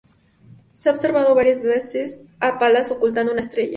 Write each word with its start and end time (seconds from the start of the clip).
Se 0.71 0.89
ha 0.89 0.93
observado 0.93 1.35
varias 1.35 1.61
veces 1.61 2.23
a 2.39 2.57
Palas 2.57 2.89
ocultando 2.89 3.33
una 3.33 3.41
estrella. 3.41 3.69